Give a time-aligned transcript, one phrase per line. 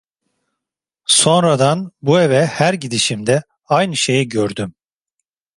[1.05, 4.73] Sonradan bu eve her gidişimde aynı şeyi gördüm.